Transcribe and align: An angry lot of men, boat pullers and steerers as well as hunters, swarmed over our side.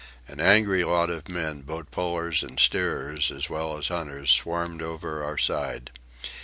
An 0.27 0.39
angry 0.39 0.83
lot 0.83 1.11
of 1.11 1.29
men, 1.29 1.61
boat 1.61 1.91
pullers 1.91 2.41
and 2.41 2.59
steerers 2.59 3.29
as 3.29 3.51
well 3.51 3.77
as 3.77 3.89
hunters, 3.89 4.31
swarmed 4.31 4.81
over 4.81 5.23
our 5.23 5.37
side. 5.37 5.91